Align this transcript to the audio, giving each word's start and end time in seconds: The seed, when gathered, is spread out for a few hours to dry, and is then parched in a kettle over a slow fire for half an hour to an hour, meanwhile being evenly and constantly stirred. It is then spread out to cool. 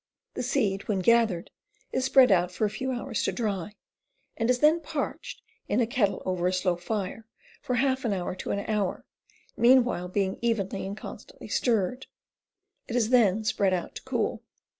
The 0.33 0.41
seed, 0.41 0.87
when 0.87 1.01
gathered, 1.01 1.51
is 1.91 2.05
spread 2.05 2.31
out 2.31 2.51
for 2.51 2.65
a 2.65 2.71
few 2.71 2.91
hours 2.91 3.21
to 3.21 3.31
dry, 3.31 3.73
and 4.35 4.49
is 4.49 4.57
then 4.57 4.79
parched 4.79 5.43
in 5.67 5.79
a 5.79 5.85
kettle 5.85 6.23
over 6.25 6.47
a 6.47 6.53
slow 6.53 6.75
fire 6.75 7.27
for 7.61 7.75
half 7.75 8.03
an 8.03 8.11
hour 8.11 8.33
to 8.37 8.49
an 8.49 8.65
hour, 8.67 9.05
meanwhile 9.55 10.07
being 10.07 10.39
evenly 10.41 10.87
and 10.87 10.97
constantly 10.97 11.49
stirred. 11.49 12.07
It 12.87 12.95
is 12.95 13.11
then 13.11 13.43
spread 13.43 13.75
out 13.75 13.93
to 13.93 14.01
cool. 14.01 14.41